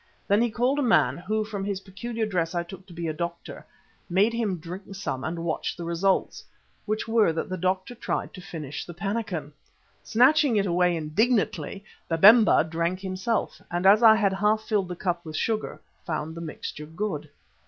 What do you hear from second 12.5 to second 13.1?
drank